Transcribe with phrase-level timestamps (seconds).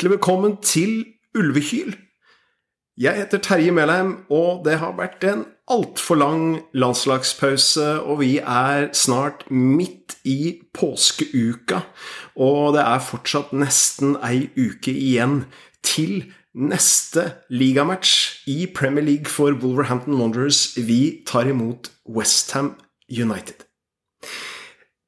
[0.00, 0.92] hjertelig velkommen til
[1.36, 1.90] Ulvekyl.
[2.96, 8.88] Jeg heter Terje Melheim, og det har vært en altfor lang landslagspause, og vi er
[8.96, 11.82] snart midt i påskeuka.
[12.32, 15.42] Og det er fortsatt nesten ei uke igjen
[15.84, 20.78] til neste ligamatch i Premier League for Wolverhampton Wanderers.
[20.80, 22.72] Vi tar imot Westham
[23.12, 23.68] United.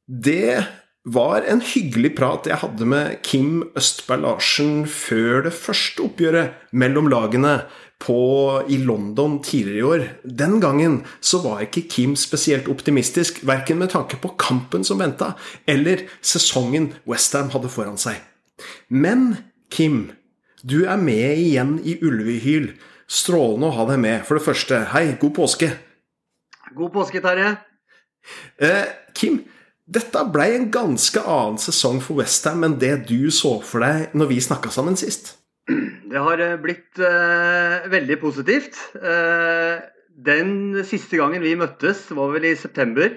[0.04, 6.68] Det var en hyggelig prat jeg hadde med Kim Østberg Larsen før det første oppgjøret
[6.78, 7.56] mellom lagene
[8.02, 8.18] på,
[8.70, 10.04] i London tidligere i år.
[10.22, 15.32] Den gangen så var ikke Kim spesielt optimistisk, verken med tanke på kampen som venta,
[15.66, 18.18] eller sesongen Westham hadde foran seg.
[18.90, 19.36] Men
[19.70, 20.10] Kim,
[20.62, 22.72] du er med igjen i Ulvehyl.
[23.12, 24.22] Strålende å ha deg med.
[24.26, 25.68] For det første, hei, god påske.
[26.72, 27.56] God påske, Terje.
[28.62, 28.86] Eh,
[29.18, 29.42] Kim,
[29.90, 34.30] dette ble en ganske annen sesong for Westham enn det du så for deg når
[34.30, 35.34] vi snakka sammen sist.
[36.12, 38.78] Det har eh, blitt uh, veldig positivt.
[38.98, 43.14] Uh, den siste gangen vi møttes, var vel i september.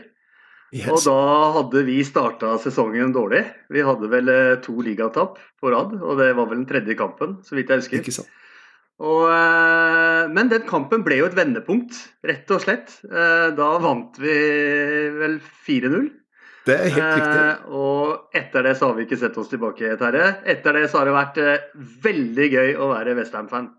[0.75, 0.89] Yes.
[0.91, 1.19] Og da
[1.59, 3.43] hadde vi starta sesongen dårlig.
[3.71, 7.39] Vi hadde vel uh, to ligatap på rad, og det var vel den tredje kampen,
[7.45, 8.25] så vidt jeg husker.
[9.05, 9.25] Og,
[10.31, 12.93] men den kampen ble jo et vendepunkt, rett og slett.
[13.03, 14.35] Da vant vi
[15.17, 15.35] vel
[15.67, 16.05] 4-0.
[16.65, 17.41] Det er helt riktig.
[17.41, 20.29] Eh, og etter det så har vi ikke sett oss tilbake, Terje.
[20.55, 21.67] Etter det så har det vært eh,
[22.05, 23.69] veldig gøy å være Westham-fan.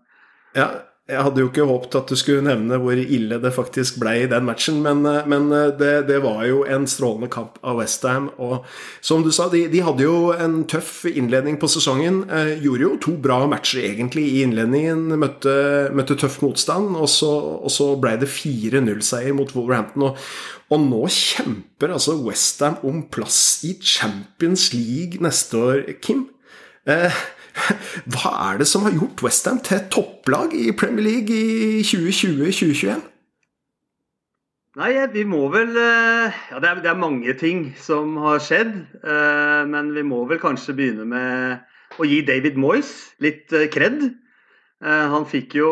[0.55, 0.69] Ja,
[1.07, 4.27] jeg hadde jo ikke håpet at du skulle nevne hvor ille det faktisk ble i
[4.27, 8.27] den matchen, men, eh, men eh, det, det, var jo en strålende kamp av Westham.
[8.43, 8.67] Og
[8.99, 12.25] som du sa, de, de, hadde jo en tøff innledning på sesongen.
[12.27, 15.15] Eh, gjorde jo to bra matcher egentlig i innledningen.
[15.15, 15.55] Møtte,
[15.95, 17.31] møtte tøff motstand, og så,
[17.61, 20.09] og så ble det 4-0-seier mot Wolverhampton.
[20.09, 20.27] Og,
[20.75, 26.27] og nå kjemper altså Westham om plass i Champions League neste år, Kim.
[26.83, 27.15] Eh,
[28.13, 33.05] hva er det som har gjort Westham til topplag i Premier League i 2020-2021?
[34.77, 38.75] Nei, vi må vel eh, Ja, det er, det er, mange ting som har skjedd.
[39.01, 42.91] Eh, men vi må vel kanskje begynne med å gi David Moyes
[43.23, 44.11] litt eh, kred.
[44.77, 45.67] Han fikk jo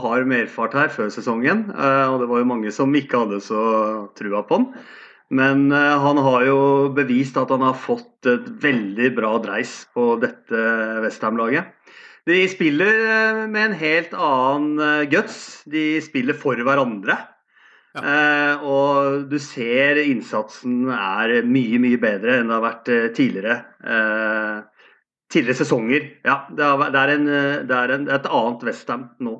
[0.00, 3.58] hard merfart her før sesongen, og det var jo mange som ikke hadde så
[4.16, 4.64] trua på han.
[5.34, 6.58] Men uh, han har jo
[6.94, 10.66] bevist at han har fått et veldig bra dreis på dette
[11.02, 11.72] Westham-laget.
[12.26, 15.64] De spiller uh, med en helt annen uh, guts.
[15.66, 17.18] De spiller for hverandre.
[17.96, 18.58] Ja.
[18.60, 23.54] og du ser innsatsen er mye, mye bedre enn det har vært tidligere.
[25.32, 26.04] tidligere sesonger.
[26.28, 27.30] Ja, det er, det er, en,
[27.70, 29.38] det er en, et annet Westham nå.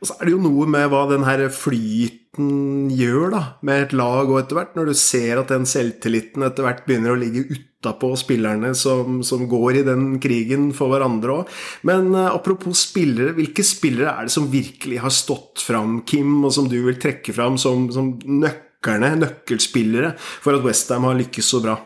[0.00, 3.92] Og så er det jo noe med hva den her flyten gjør da, med et
[3.96, 7.44] lag og etter hvert, når du ser at den selvtilliten etter hvert begynner å ligge
[7.52, 11.54] utapå spillerne som, som, går i den krigen for hverandre òg.
[11.88, 16.54] Men uh, apropos spillere, hvilke spillere er det som virkelig har stått fram, Kim, og
[16.56, 21.64] som du vil trekke fram som, som nøkkerne, nøkkelspillere, for at Westham har lykkes så
[21.64, 21.80] bra?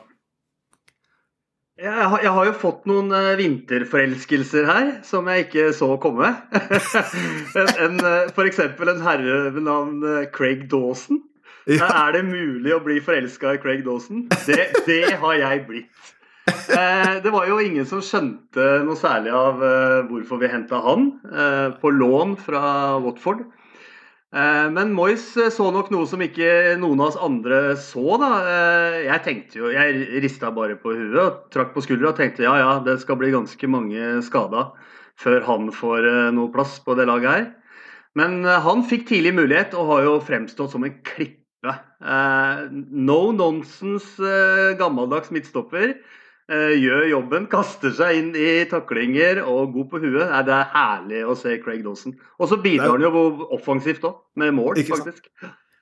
[1.77, 6.31] Jeg har, jeg har, jo fått noen uh, vinterforelskelser her som jeg ikke så komme.
[7.85, 8.63] en, uh, F.eks.
[8.65, 11.21] en herre ved navn uh, Craig Dawson.
[11.69, 11.91] Ja.
[12.07, 14.25] Er det mulig å bli forelska i Craig Dawson?
[14.47, 16.13] Det, det har jeg blitt.
[16.47, 19.59] Det var jo ingen som skjønte noe særlig av
[20.07, 21.09] hvorfor vi henta han
[21.83, 22.63] på lån fra
[23.03, 23.43] Watford.
[24.35, 28.17] Eh, men Moyes eh, så nok noe som ikke noen av oss andre så.
[28.21, 28.31] da.
[28.51, 32.47] Eh, jeg tenkte jo, jeg rista bare på huet og trakk på skuldra og tenkte
[32.47, 34.71] ja ja, det skal bli ganske mange skada
[35.17, 37.47] før han får noe plass på det laget her.
[38.17, 41.73] Men han fikk tidlig mulighet og har jo fremstått som en klippe.
[42.93, 44.35] No nonsense,
[44.77, 45.95] gammeldags midtstopper.
[46.47, 50.29] Eh, gjør jobben, kaster seg inn i taklinger og god på huet.
[50.31, 52.15] Nei, det er herlig å se Craig Dawson.
[52.39, 55.27] Og så bidrar han jo offensivt òg, med mål, faktisk.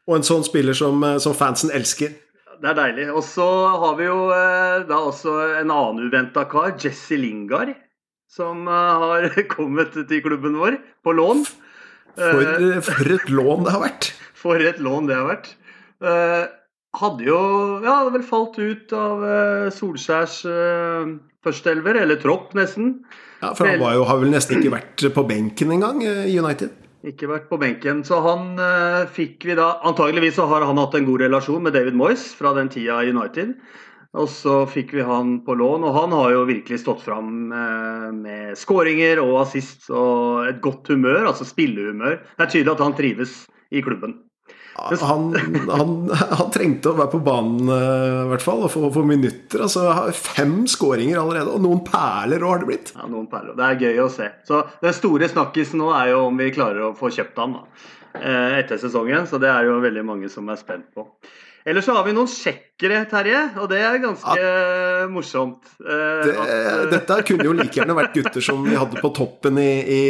[0.08, 2.16] Og en sånn spiller som, eh, som, fansen elsker.
[2.62, 3.10] Det er deilig.
[3.12, 3.44] Og så
[3.82, 7.76] har vi jo eh, da også en annen uventa kar, Jesse Lingard,
[8.24, 11.44] som har kommet til klubben vår på lån.
[12.14, 14.12] For, for et lån det har vært.
[14.44, 15.56] For et lån det har vært
[16.98, 17.38] hadde jo
[17.84, 21.14] ja, hadde vel falt ut av uh, Solskjærs uh,
[21.44, 22.96] førsteelver, eller tropp, nesten.
[23.42, 26.74] Ja, For han jo, har vel nesten ikke vært på benken engang i uh, United?
[27.04, 28.00] Ikke vært på benken.
[28.06, 31.76] Så han uh, fikk vi da Antageligvis så har han hatt en god relasjon med
[31.76, 33.56] David Moyes fra den tida i United.
[34.14, 38.52] Og så fikk vi han på lån, og han har jo virkelig stått fram med
[38.54, 42.20] skåringer og assist og et godt humør, altså spillehumør.
[42.38, 43.34] Det er tydelig at han trives
[43.74, 44.14] i klubben.
[44.74, 45.26] Han,
[45.70, 49.62] han, han, trengte å være på banen, i hvert fall, og få, få minutter.
[49.66, 49.86] Altså,
[50.18, 52.92] fem skåringer allerede, og noen perler òg har det blitt.
[52.96, 53.54] Ja, noen perler.
[53.58, 54.28] Det er gøy å se.
[54.48, 57.64] Så Den store snakkisen nå er jo om vi klarer å få kjøpt han da,
[58.58, 59.28] etter sesongen.
[59.30, 61.06] Så det er jo veldig mange som er spent på.
[61.64, 65.04] Ellers så har vi noen sjekkere, Terje, og det er ganske ja.
[65.08, 65.70] morsomt.
[65.80, 69.56] Eh, det, at, dette kunne jo like gjerne vært gutter som vi hadde på toppen
[69.62, 70.02] i, i,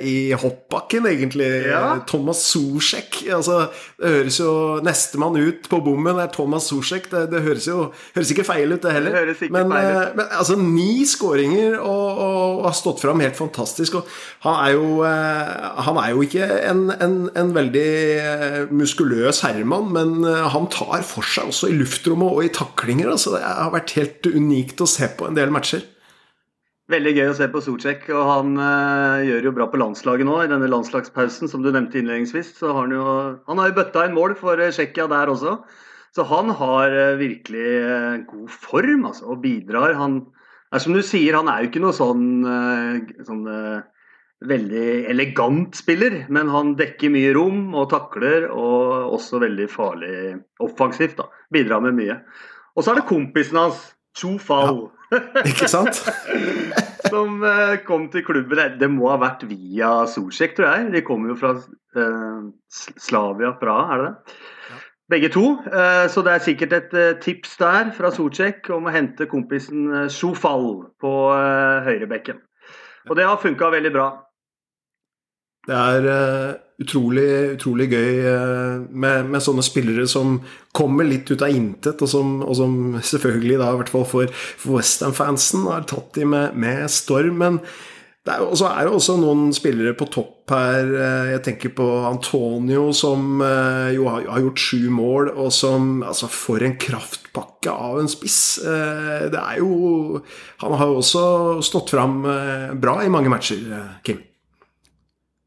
[0.00, 1.48] i hoppbakken, egentlig.
[1.68, 1.98] Ja.
[2.08, 3.18] Thomas Sosjek.
[3.36, 3.66] Altså,
[4.00, 4.54] det høres jo
[4.84, 7.10] Nestemann ut på bommen er Thomas Sosjek.
[7.12, 9.12] Det, det, høres jo høres ikke feil ut, det heller.
[9.12, 9.76] Det høres ikke men.
[9.76, 14.00] Eh, men altså, ni skåringer og, og, og, har stått fram helt fantastisk.
[14.00, 14.16] Og
[14.46, 17.86] han er jo, eh, han er jo ikke en, en, en veldig
[18.16, 23.10] eh, muskuløs herremann, men han tar tar for seg også i luftrommet og i taklinger.
[23.10, 25.82] Altså, det har vært helt unikt å se på en del matcher.
[26.92, 30.36] Veldig gøy å se på Socek, og han øh, gjør jo bra på landslaget nå.
[30.44, 32.52] I denne landslagspausen som du nevnte innledningsvis.
[32.58, 33.06] så har Han jo,
[33.48, 35.56] han har jo bøtta inn mål for Tsjekkia der også.
[36.14, 39.96] Så han har øh, virkelig øh, god form altså, og bidrar.
[39.96, 40.20] Han
[40.74, 42.42] er som du sier, han er jo ikke noe sånn,
[43.22, 43.44] sånn
[44.44, 50.16] veldig elegant spiller, men han dekker mye rom og takler, og også veldig farlig
[50.64, 51.16] offensivt.
[51.20, 52.18] da, Bidrar med mye.
[52.74, 54.90] Og så er det kompisen hans, Chu Fao.
[55.10, 56.04] Ja, ikke sant?
[57.10, 58.78] som uh, kom til klubben.
[58.80, 60.90] Det må ha vært via Solsjek, tror jeg.
[60.94, 64.40] De kommer jo fra uh, Slavia, Praha, er det det?
[64.70, 64.80] Ja.
[65.14, 65.44] Begge to.
[65.68, 70.06] Uh, så det er sikkert et tips der fra Solsjek om å hente kompisen uh,
[70.12, 70.68] Shofal
[71.02, 71.14] på
[71.86, 72.42] høyrebekken.
[73.08, 74.08] Og det har funka veldig bra.
[75.64, 76.50] Det er uh,
[76.82, 80.38] utrolig, utrolig gøy uh, med, med, sånne spillere som
[80.76, 84.34] kommer litt ut av intet, og som, og som selvfølgelig, da, i hvert fall for,
[84.60, 87.40] for Westham-fansen, har tatt de med, med storm.
[87.40, 87.60] Men
[88.24, 90.88] det er, så er det også noen spillere på topp her.
[90.88, 93.42] Uh, jeg tenker på Antonio, som
[93.92, 98.60] jo har, gjort sju mål, og som altså, får en kraftpakke av en spiss.
[98.64, 100.20] det er jo
[100.62, 101.24] Han har jo også
[101.64, 102.22] stått fram
[102.80, 103.64] bra i mange matcher,
[104.04, 104.22] Kim.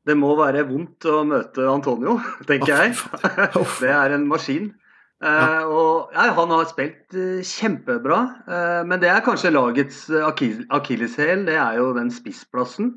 [0.07, 2.17] Det må være vondt å møte Antonio,
[2.49, 2.95] tenker jeg.
[3.81, 4.71] Det er en maskin.
[5.17, 11.47] Uh, og ja, Han har spilt uh, kjempebra, uh, men det er kanskje lagets akilleshæl.
[11.47, 12.93] Det er jo den spissplassen.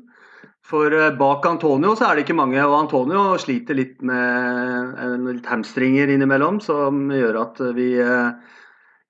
[0.71, 6.13] For bak Antonio så er det ikke mange, og Antonio sliter litt med litt hamstringer
[6.13, 7.89] innimellom, som gjør at vi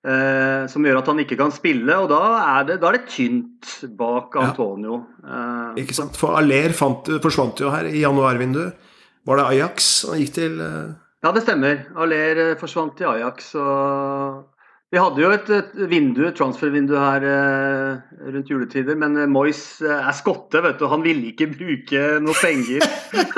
[0.02, 2.22] som gjør at han ikke kan spille, og da
[2.56, 4.96] er det, da er det tynt bak Antonio.
[5.22, 5.44] Ja.
[5.78, 8.90] Ikke sant, For Aller fant, forsvant jo her i januarvinduet.
[9.28, 10.58] Var det Ajax han gikk til?
[10.58, 11.01] Eh...
[11.22, 11.84] Ja, det stemmer.
[11.96, 13.54] Aller eh, forsvant til Ajax.
[13.54, 14.52] og
[14.92, 19.94] vi hadde jo et, et vindu, transfervindu her eh, rundt juletider, men eh, Moyes eh,
[19.94, 20.84] er skotte, vet du.
[20.92, 22.84] Han ville ikke bruke noe penger.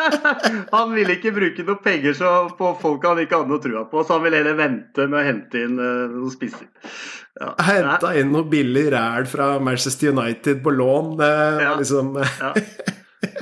[0.75, 2.19] han ville ikke bruke noe penger
[2.58, 5.22] på folk han ikke hadde noe trua på, så han ville heller vente med å
[5.28, 6.66] hente inn eh, noen spisser.
[7.38, 7.52] Ja.
[7.69, 11.14] Henta inn noe billig ræl fra Manchester United på lån.
[11.22, 11.76] Eh, ja.
[11.78, 12.50] liksom ja.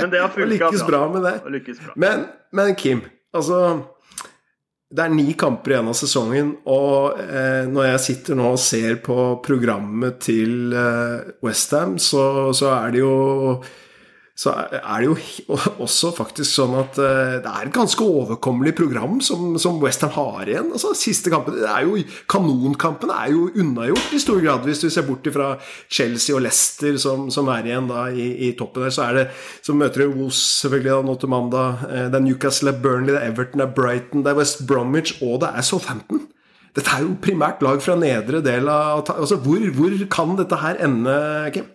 [0.03, 1.35] Men det har funka Lykkes bra med det.
[1.81, 1.97] Bra.
[1.97, 3.65] Men, men Kim, altså
[4.93, 8.99] det er ni kamper igjen av sesongen, og eh, når jeg sitter nå og ser
[9.05, 13.15] på programmet til eh, Westham, så, så er det jo
[14.33, 15.17] så er det jo
[15.85, 20.49] også faktisk sånn at eh, det er et ganske overkommelig program som, som Westham har
[20.49, 20.71] igjen.
[20.73, 21.99] Altså, siste kampen, det er jo,
[22.33, 25.53] Kanonkampene er jo unnagjort i stor grad, hvis du ser bort fra
[25.93, 28.95] Chelsea og Leicester som, som er igjen da i, i, toppen der.
[28.97, 29.27] Så det,
[29.65, 31.85] så møter du Wolves selvfølgelig da nå til mandag.
[31.91, 34.41] Eh, det er Newcastle, det er Burnley, det er Everton, det er Brighton, det er
[34.41, 36.25] West Bromwich og det er Southampton.
[36.73, 40.81] Dette er jo primært lag fra nedre del av altså, hvor, hvor kan dette her
[40.89, 41.21] ende,
[41.53, 41.69] Kim?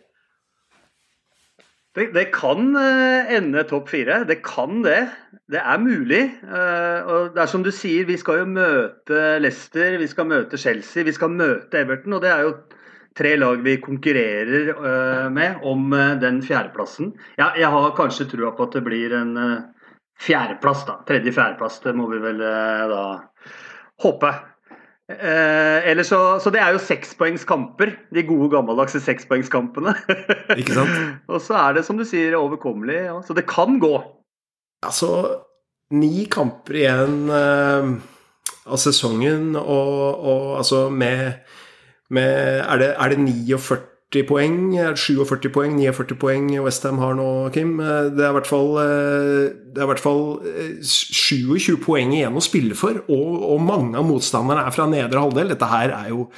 [1.97, 4.21] Det, det, kan eh, ende topp fire.
[4.29, 5.07] Det kan det.
[5.49, 6.23] Det er mulig.
[6.45, 10.59] Eh, og det er som du sier, vi skal jo møte Leicester, vi skal møte
[10.61, 12.13] Chelsea, vi skal møte Everton.
[12.13, 12.51] Og det er jo
[13.17, 15.89] tre lag vi konkurrerer eh, med om
[16.21, 17.15] den fjerdeplassen.
[17.41, 19.33] Ja, jeg har kanskje trua på at det blir en
[20.21, 20.99] fjerdeplass, da.
[21.09, 23.01] Tredje-fjerdeplass, det må vi vel da
[24.05, 24.35] håpe.
[25.07, 27.93] Eh, eller så, så det er jo sekspoengskamper.
[28.13, 29.95] De gode, gammeldagse sekspoengskampene.
[30.59, 31.23] Ikke sant?
[31.31, 32.99] og så er det, som du sier, overkommelig.
[33.07, 33.17] Ja.
[33.23, 33.95] Så det kan gå.
[34.85, 35.11] Altså,
[35.95, 37.93] ni kamper igjen eh,
[38.67, 41.39] av sesongen, og, og altså med,
[42.13, 43.61] med er, det, er det 49
[44.07, 44.59] 40 poeng,
[44.95, 47.73] 47 poeng, 49 poeng Westham har nå, Kim.
[47.77, 50.21] Det er i hvert fall, eh, det er hvert fall
[50.79, 55.19] 27 eh, poeng igjen å spille for, og, og, mange av motstanderne er fra nedre
[55.25, 55.51] halvdel.
[55.51, 56.29] Dette her er jo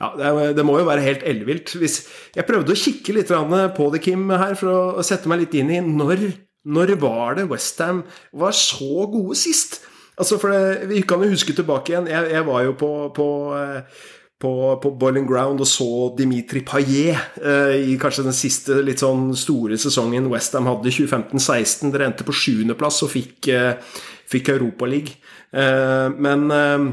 [0.00, 1.76] ja, det, er, det, må jo være helt ellevilt.
[1.76, 3.34] Jeg prøvde å kikke litt
[3.76, 6.30] på det, Kim, her, for å sette meg litt inn i når,
[6.64, 9.82] når var det Westham var så gode sist?
[10.18, 12.08] Altså, for det, Vi kan jo huske tilbake igjen.
[12.08, 13.28] Jeg, jeg var jo på, på,
[13.60, 14.08] eh,
[14.38, 14.52] på,
[14.82, 19.78] på Boiling Ground og så Dimitri Payet eh, i kanskje den siste litt sånn store
[19.80, 21.90] sesongen Westham hadde, 2015-16.
[21.94, 23.98] Dere endte på sjuendeplass og fikk, eh,
[24.30, 25.18] fikk Europaligaen.
[25.48, 26.88] Eh, men eh,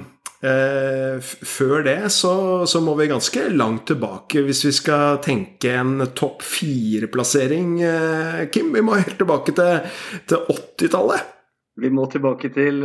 [0.50, 6.00] eh før det så, så, må vi ganske langt tilbake hvis vi skal tenke en
[6.18, 7.76] topp fire-plassering.
[7.82, 9.86] Eh, Kim, vi må helt tilbake til,
[10.26, 11.34] til 80-tallet.
[11.78, 12.82] Vi må tilbake til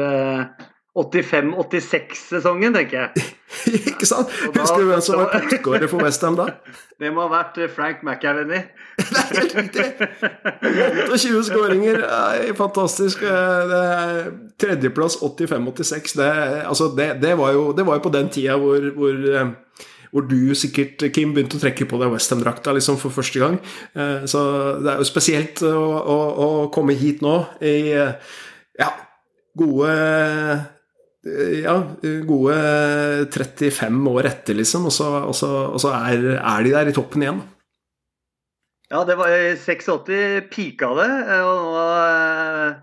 [0.99, 3.27] 85-86-sesongen, tenker jeg.
[3.93, 4.31] Ikke sant?
[4.57, 6.49] Husker du hvem som var toppskårer for Westham da?
[7.01, 8.59] Det må ha vært eh, Frank McAvenny.
[9.39, 9.85] helt riktig!
[11.15, 12.03] 28 skåringer.
[12.59, 13.23] Fantastisk.
[13.25, 14.27] Eh,
[14.61, 16.17] tredjeplass 85-86.
[16.19, 16.27] Det,
[16.69, 19.55] altså det, det, var jo, det, var jo, på den tida hvor, hvor eh,
[20.11, 23.61] hvor du sikkert, Kim, begynte å trekke på deg Westham-drakta liksom for første gang.
[24.27, 24.41] Så
[24.83, 28.89] det er jo spesielt å, å, å komme hit nå i ja,
[29.55, 29.95] gode
[31.21, 31.77] ja,
[32.25, 32.57] gode
[33.29, 36.95] 35 år etter, liksom, og så, og så, og så er, er, de der i
[36.97, 37.43] toppen igjen.
[38.91, 41.11] Ja, det var i 86 pika det,
[41.45, 41.85] og nå,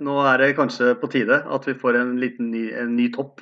[0.08, 3.42] nå, er det kanskje på tide at vi får en liten ny, en ny topp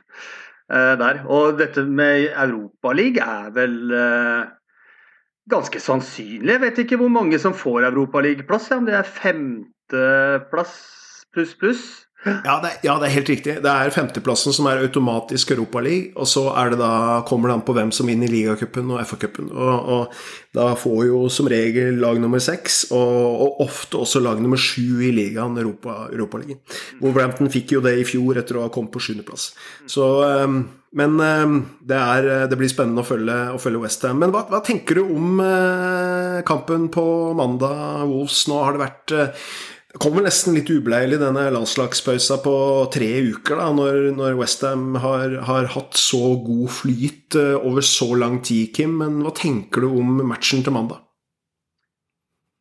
[0.71, 1.21] eh, der.
[1.29, 4.47] Og dette med Europaligaen er vel eh,
[5.51, 6.55] ganske sannsynlig.
[6.55, 10.79] Jeg vet ikke hvor mange som får Europaligaplass, ja, om det er femteplass
[11.35, 11.85] pluss pluss.
[12.25, 13.55] Ja det, ja, det er helt riktig.
[13.61, 17.65] Det er femteplassen som er automatisk Europaliga, og så er det da, kommer det an
[17.67, 19.51] på hvem som vinner ligacupen og FA-cupen.
[19.53, 20.15] Og, og,
[20.55, 25.03] da får jo som regel lag nummer seks, og, og, ofte også lag nummer sju
[25.05, 26.61] i ligaen Europa, Europaligaen.
[27.03, 29.51] Wolverhampton fikk jo det i fjor etter å ha kommet på sjuendeplass.
[29.91, 30.63] Så um,
[30.95, 34.21] men um, det, er, det, blir spennende å følge, å følge Westham.
[34.21, 37.03] Men hva, hva, tenker du om uh, kampen på
[37.35, 38.45] mandag, Wolves?
[38.47, 39.49] Nå har det vært uh,
[39.95, 42.53] det kommer nesten litt ubeleilig denne landslagspausa på
[42.91, 48.09] tre uker, da, når, når Westham har, har hatt så god flyt uh, over så
[48.19, 48.97] lang tid, Kim.
[48.99, 50.99] Men hva tenker du om matchen til mandag?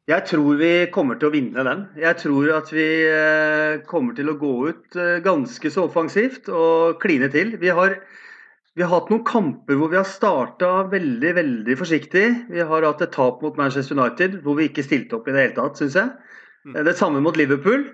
[0.07, 1.83] Jeg tror vi kommer til å vinne den.
[1.99, 7.03] Jeg tror at vi uh, kommer til å gå ut uh, ganske så offensivt og
[7.03, 7.57] kline til.
[7.59, 7.97] Vi har,
[8.79, 12.29] vi har hatt noen kamper hvor vi har starta veldig, veldig forsiktig.
[12.55, 15.49] Vi har hatt et tap mot Manchester United hvor vi ikke stilte opp i det
[15.49, 16.15] hele tatt, syns jeg.
[16.65, 16.81] Mm.
[16.87, 17.85] Det samme mot Liverpool,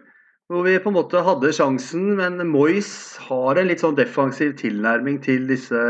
[0.50, 2.90] hvor vi på en måte hadde sjansen, men Moyes
[3.28, 5.82] har en litt sånn defensiv tilnærming til disse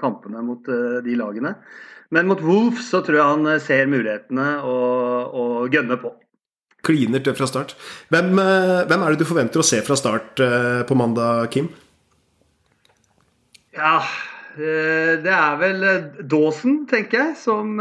[0.00, 1.54] kampene mot eh, de lagene.
[2.10, 6.10] Men mot Wolves så tror jeg han eh, ser mulighetene og, og gønner på.
[6.86, 7.76] Kliner til fra start.
[8.10, 10.42] Hvem, eh, hvem, er det du forventer å se fra start
[10.88, 11.70] på mandag, Kim?
[13.78, 14.00] Ja,
[14.58, 15.86] det er vel
[16.26, 17.78] Dawson, tenker jeg, som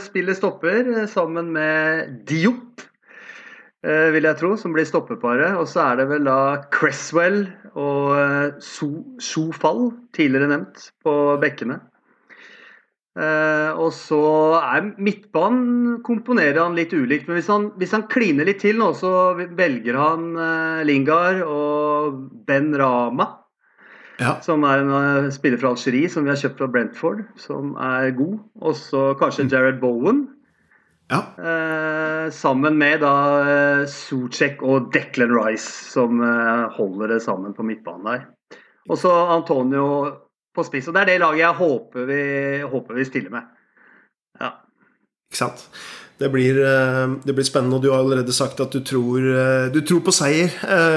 [0.00, 2.86] spiller stopper sammen med Diop.
[3.82, 5.56] Eh, vil jeg tro, som blir stoppeparet.
[5.58, 6.38] Og så er det vel da
[6.74, 11.80] Cresswell og eh, Sofall, tidligere nevnt, på bekkene.
[13.18, 14.22] Eh, og så
[14.62, 17.26] er midtbanen komponerer han litt ulikt.
[17.26, 20.30] Men hvis han, hvis han kliner litt til nå, så velger han
[20.86, 23.32] Lingard og Ben Rama.
[24.20, 24.36] Ja.
[24.44, 28.38] Som er en spiller fra Algerie som vi har kjøpt fra Brentford, som er god.
[28.62, 29.48] Og så kanskje.
[29.50, 30.28] Jared Bowen,
[31.12, 31.20] ja.
[31.44, 33.14] Eh, sammen med da
[33.44, 38.28] eh, Sucek og Declan Rice, som eh, holder det sammen på midtbanen der.
[38.88, 39.88] Og så Antonio
[40.56, 40.88] på spiss.
[40.88, 42.22] Og det er det laget jeg håper vi,
[42.72, 43.50] håper vi stiller med.
[44.40, 44.54] Ja.
[45.28, 45.66] Ikke sant.
[46.22, 49.28] Det blir, eh, det blir, spennende, og du har allerede sagt at du tror,
[49.74, 50.52] du tror på seier.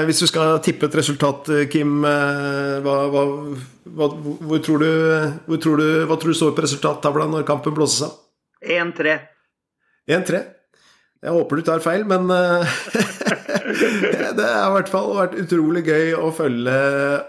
[0.08, 3.24] Hvis du skal tippe et resultat, Kim, hva, hva,
[3.84, 4.90] hva, hvor tror du,
[5.44, 8.20] hvor tror du, hva tror du står på resultattavla når kampen blåses av?
[8.64, 9.18] 1-3.
[10.06, 10.44] 1-3.
[11.24, 12.74] Jeg håper du tar feil, men eh,
[14.36, 16.74] det har i hvert fall vært utrolig gøy å følge,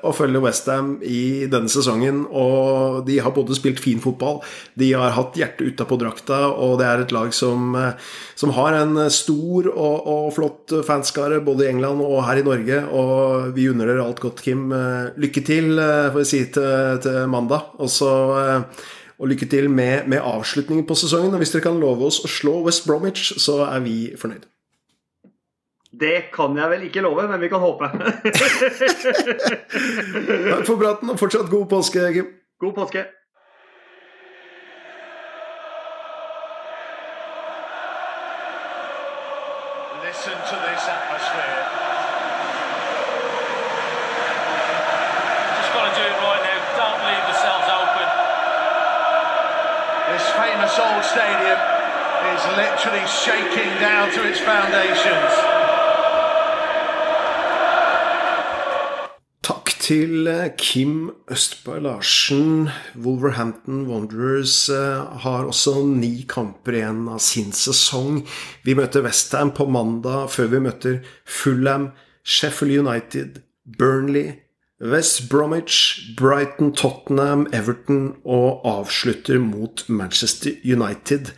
[0.06, 2.26] å følge Westham i denne sesongen.
[2.28, 4.42] Og de har både spilt fin fotball,
[4.78, 8.78] de har hatt hjertet utapå drakta, og det er et lag som, eh, som har
[8.84, 12.84] en stor og, og, flott fanskare både i England og her i Norge.
[12.92, 14.68] Og vi unner dere alt godt, Kim.
[14.76, 17.74] Eh, lykke til, får jeg si, til, til mandag.
[17.80, 18.14] Og så
[19.20, 21.34] og lykke til med, med avslutningen på sesongen.
[21.34, 24.46] Og hvis dere kan love oss å slå West Bromwich, så er vi fornøyd.
[25.98, 27.88] Det kan jeg vel ikke love, men vi kan håpe.
[30.52, 32.28] Takk for praten, og fortsatt god påske, Kim.
[32.62, 33.06] God påske.
[52.38, 55.34] Is literally shaking down to its foundations.
[59.88, 62.70] til eh, Kim Østberg Larsen.
[62.96, 68.26] Wolverhampton Wanderers eh, har også ni kamper igjen av sin sesong.
[68.68, 71.94] Vi møter Westham på mandag, før vi møter Fulham,
[72.28, 73.40] Sheffield United,
[73.80, 74.34] Burnley,
[74.82, 81.32] West Bromwich, Brighton, Tottenham, Everton og avslutter mot Manchester United.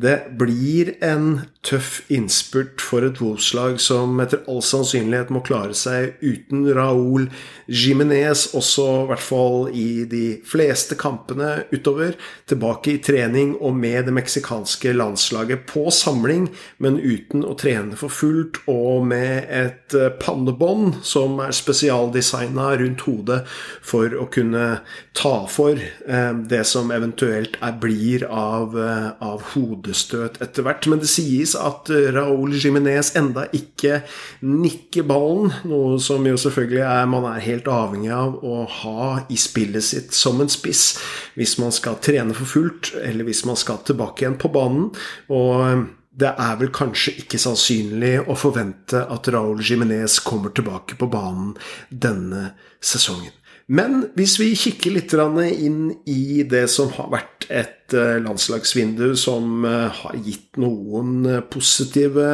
[0.00, 6.16] Det blir en tøff innspurt for et Wolves-lag som etter all sannsynlighet må klare seg
[6.24, 7.26] uten Raúl
[7.68, 12.16] Jimenez, også i hvert fall i de fleste kampene utover.
[12.48, 16.48] Tilbake i trening og med det meksikanske landslaget på samling,
[16.80, 23.42] men uten å trene for fullt, og med et pannebånd som er spesialdesigna rundt hodet
[23.84, 24.80] for å kunne
[25.16, 30.88] ta for eh, det som eventuelt er blir av, eh, av hodestøt etter hvert.
[30.90, 34.02] Men det sies sies at eh, Raúl Jiminez enda ikke
[34.42, 39.36] nikker ballen, noe som jo selvfølgelig er man er helt avhengig av å ha i
[39.36, 40.98] spillet sitt som en spiss
[41.36, 44.90] hvis man skal trene for fullt, eller hvis man skal tilbake igjen på banen.
[45.28, 45.88] og eh,
[46.20, 51.54] det er vel kanskje ikke sannsynlig å forvente at Raúl Jiminez kommer tilbake på banen
[51.88, 52.50] denne
[52.82, 53.30] sesongen.
[53.70, 59.64] Men hvis vi kikker litt inn i det som har vært et eh, landslagsvindu som
[59.68, 62.26] eh, har gitt noen eh, positive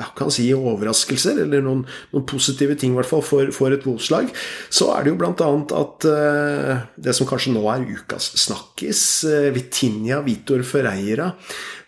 [0.00, 1.82] jeg kan si overraskelser, eller noen,
[2.14, 4.30] noen positive ting i hvert fall for, for et Wolfslag,
[4.72, 5.48] så er det jo bl.a.
[5.76, 6.06] at
[6.96, 9.02] det som kanskje nå er ukas snakkis,
[9.52, 11.28] Vitinha Vitor Ferreira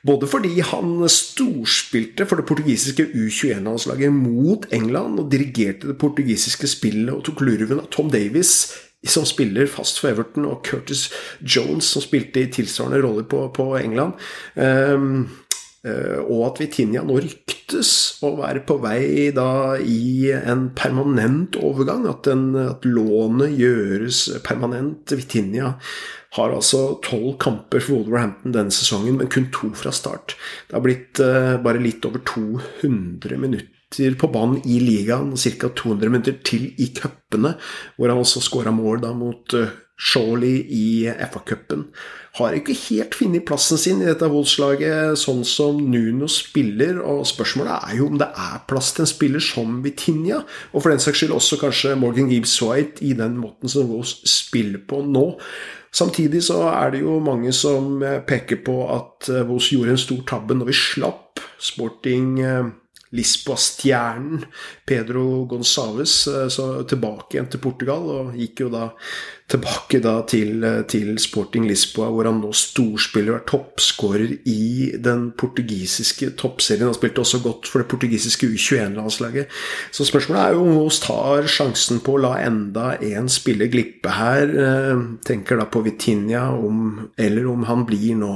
[0.06, 7.14] både fordi han storspilte for det portugisiske U21-landslaget mot England og dirigerte det portugisiske spillet
[7.14, 8.72] og tok lurven av Tom Davies
[9.08, 11.08] som spiller fast for Everton, og Curtis
[11.40, 14.18] Jones, som spilte i tilsvarende roller på, på England.
[14.54, 15.24] Um,
[15.82, 17.88] og at Vitinha nå ryktes
[18.22, 22.06] å være på vei da i en permanent overgang.
[22.06, 25.10] At, den, at lånet gjøres permanent.
[25.10, 25.74] Vitinha
[26.38, 30.36] har altså tolv kamper for Wolverhampton denne sesongen, men kun to fra start.
[30.68, 33.81] Det har blitt uh, bare litt over 200 minutter
[34.18, 35.68] på banen i ligaen, ca.
[35.68, 37.56] 200 minutter til i cupene,
[37.96, 40.86] hvor han også skåra mål da mot uh, Shawley i
[41.30, 41.84] FA-cupen.
[42.38, 46.98] Har ikke helt funnet plassen sin i dette Wolves-laget, sånn som Nuno spiller.
[47.04, 50.40] Og spørsmålet er jo om det er plass til en spiller som Vitinha,
[50.72, 54.16] og for den saks skyld også kanskje Morgan Gibbs White i den måten som Wolves
[54.28, 55.28] spiller på nå.
[55.92, 60.00] Samtidig så er det jo mange som eh, peker på at eh, Vos gjorde en
[60.00, 62.70] stor tabbe når vi slapp Sporting eh,
[63.12, 64.46] Lisboa-stjernen
[64.88, 66.24] Pedro Gonzales
[66.88, 68.88] tilbake igjen til Portugal, og gikk jo da
[69.52, 75.26] tilbake da til, til, Sporting Lisboa, hvor han nå storspiller og er toppskårer i den
[75.38, 76.88] portugisiske toppserien.
[76.88, 79.52] Han spilte også godt for det portugisiske U21-landslaget.
[79.92, 84.14] Så spørsmålet er jo om vi tar sjansen på å la enda en spiller glippe
[84.16, 84.48] her.
[84.48, 88.32] Eh, tenker da på Vitinha, om, eller om han blir nå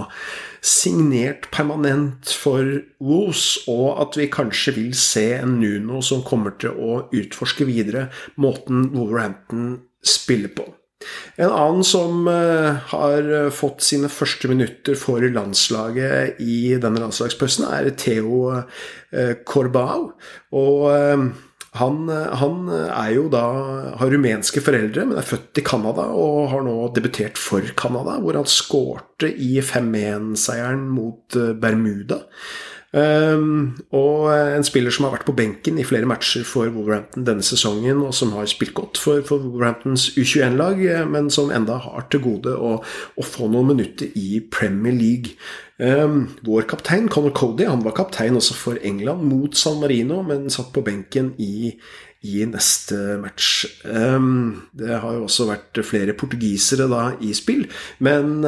[0.67, 2.65] signert permanent for
[2.99, 8.09] Woos, og at vi kanskje vil se en Nuno som kommer til å utforske videre
[8.41, 9.77] måten Wolverhampton
[10.07, 10.67] spiller på.
[11.37, 17.69] En annen som eh, har eh, fått sine første minutter for landslaget i denne landslagspausen,
[17.69, 18.63] er Theo
[19.47, 20.09] Corbau.
[20.09, 21.35] Eh, og
[21.79, 22.09] han,
[22.41, 23.43] han, er jo da
[24.01, 28.39] har rumenske foreldre, men er født i Canada og har nå debutert for Canada, hvor
[28.39, 32.23] han skårte i 5-1-seieren mot Bermuda.
[32.97, 37.45] Um, og en spiller som har vært på benken i flere matcher for Wolverhampton denne
[37.45, 40.81] sesongen, og som har spilt godt for, for Wolverhamptons U21-lag,
[41.13, 45.37] men som enda har til gode å, å, få noen minutter i Premier League.
[45.77, 50.49] Um, vår kaptein Conor Cody han var kaptein også for England mot San Marino, men
[50.53, 51.75] satt på benken i,
[52.25, 53.67] i neste match.
[53.85, 57.67] Um, det har jo også vært flere portugisere da i spill,
[58.01, 58.39] men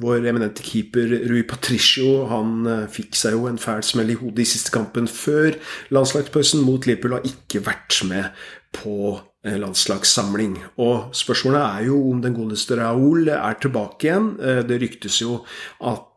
[0.00, 4.46] vår eminente keeper Rui Patricio han eh, fikk seg jo en fæl smell i hodet
[4.46, 5.58] i siste kampen før
[5.94, 8.30] landslagspausen mot Liverpool har ikke vært med
[8.76, 10.56] på eh, landslagssamling.
[10.80, 14.32] Og spørsmålet er jo om den godeste Raúl er tilbake igjen.
[14.40, 15.42] Eh, det ryktes jo
[15.80, 16.09] at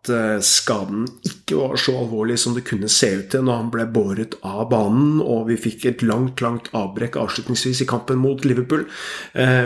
[0.44, 4.36] skaden ikke var så alvorlig som det kunne se ut til når han ble båret
[4.48, 8.84] av banen, og vi fikk et langt, langt avbrekk avslutningsvis i kampen mot Liverpool.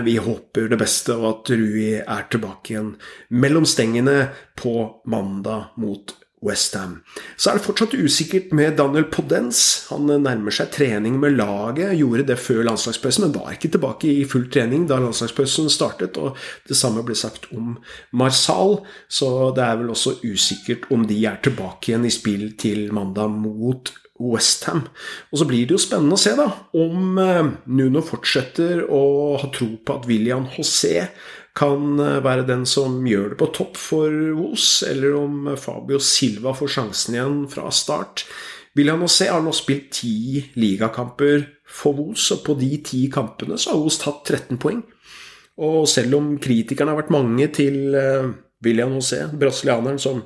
[0.05, 2.93] Vi håper det beste, og at Rui er tilbake igjen
[3.33, 4.77] mellom stengene på
[5.09, 6.26] mandag mot Liverpool.
[6.45, 6.99] Westham.
[7.37, 9.87] Så er det fortsatt usikkert med Daniel Podence.
[9.89, 11.95] Han nærmer seg trening med laget.
[11.97, 16.19] Gjorde det før landslagspausen, men var ikke tilbake i full trening da landslagspausen startet.
[16.21, 16.37] Og
[16.69, 17.79] det samme ble sagt om
[18.13, 22.91] Marsal, så det er vel også usikkert om de er tilbake igjen i spill til
[22.93, 24.85] mandag mot Westham.
[25.31, 26.47] Og så blir det jo spennende å se da,
[26.77, 29.01] om eh, Nuno fortsetter å
[29.41, 31.09] ha tro på at William José
[31.57, 36.53] kan eh, være den som gjør det på topp for Wolves, eller om Fabio Silva
[36.57, 38.25] får sjansen igjen fra start.
[38.77, 43.73] William José har nå spilt ti ligakamper for Wolves, og på de ti kampene så
[43.73, 44.83] har Wolves tatt 13 poeng.
[45.57, 48.29] Og selv om kritikerne har vært mange til eh,
[48.65, 50.21] William José, brasilianeren som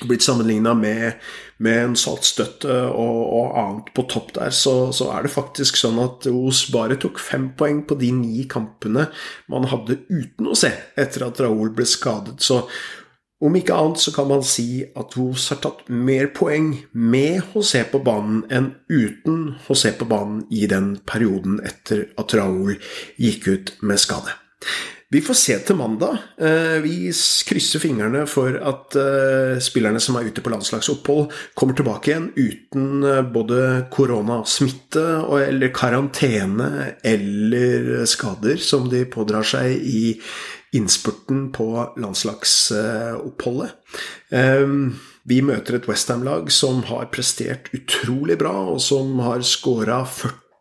[0.00, 1.18] blitt sammenligna med,
[1.58, 6.00] med, en saltstøtte og, og, annet på topp der, så, så, er det faktisk sånn
[6.02, 9.08] at Os bare tok fem poeng på de ni kampene
[9.52, 12.40] man hadde uten å se etter at Raoul ble skadet.
[12.44, 12.62] Så
[13.40, 17.86] om ikke annet så kan man si at Os har tatt mer poeng med José
[17.88, 22.76] på banen enn uten José på banen i den perioden etter at Raoul
[23.20, 24.36] gikk ut med skade.
[25.10, 26.20] Vi får se til mandag.
[26.38, 27.10] Eh, vi
[27.46, 33.02] krysser fingrene for at eh, spillerne som er ute på landslagsopphold, kommer tilbake igjen uten
[33.02, 35.02] eh, både koronasmitte
[35.48, 40.14] eller karantene eller skader som de pådrar seg i
[40.78, 41.66] innspurten på
[41.98, 43.74] landslagsoppholdet.
[45.30, 50.04] Vi møter et Westham-lag som har prestert utrolig bra, og som har scora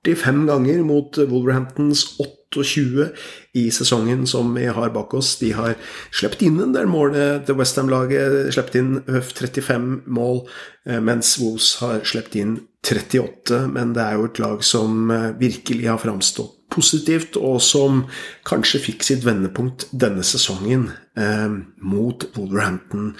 [0.05, 3.09] 45 ganger mot Wolverhamptons 28
[3.53, 5.35] i sesongen som vi har bak oss.
[5.39, 5.75] De har
[6.11, 7.13] sluppet inn en del mål.
[7.45, 10.47] Det Westham-laget sluppet inn 35 mål,
[10.85, 12.55] eh, mens Wolves har sluppet inn
[12.87, 13.67] 38.
[13.67, 18.03] Men det er jo et lag som eh, virkelig har framstått positivt, og som
[18.45, 21.49] kanskje fikk sitt vendepunkt denne sesongen eh,
[21.81, 23.15] mot Wolverhampton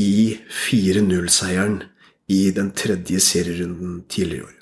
[0.00, 1.82] i 4-0-seieren
[2.32, 4.54] i den tredje serierunden tidligere i år.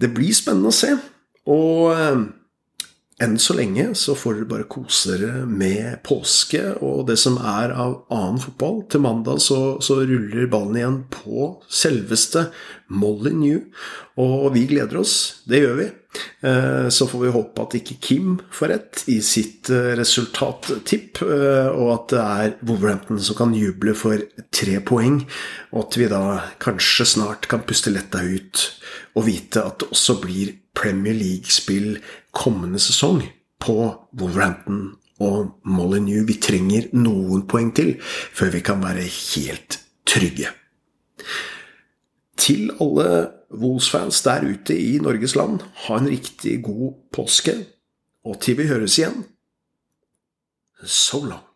[0.00, 0.94] Det blir spennende å se.
[1.50, 2.22] Og eh,
[3.20, 7.74] enn så lenge så får dere bare kose dere med påske og det som er
[7.74, 8.82] av annen fotball.
[8.90, 12.48] Til mandag så, så ruller ballen igjen på selveste
[12.90, 13.64] Molly New,
[14.18, 15.42] og vi gleder oss.
[15.46, 15.90] Det gjør vi.
[16.42, 21.68] Eh, så får vi håpe at ikke Kim får rett i sitt eh, resultattipp, eh,
[21.70, 25.20] og at det er Wolverhampton som kan juble for tre poeng,
[25.70, 26.24] og at vi da
[26.62, 28.66] kanskje snart kan puste letta ut
[29.14, 31.96] og vite at det også blir Premier League-spill
[32.32, 33.22] kommende sesong
[33.60, 33.76] på
[34.16, 36.26] Wolverhampton og Molyneux.
[36.28, 40.52] Vi trenger noen poeng til før vi kan være helt trygge.
[42.40, 43.10] Til alle
[43.50, 47.58] Wolves-fans der ute i Norges land, ha en riktig god påske.
[48.24, 49.24] Og til vi høres igjen,
[50.84, 51.49] so long.